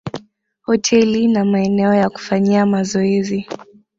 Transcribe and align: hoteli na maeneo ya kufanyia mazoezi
hoteli 0.61 1.27
na 1.27 1.45
maeneo 1.45 1.93
ya 1.93 2.09
kufanyia 2.09 2.65
mazoezi 2.65 3.47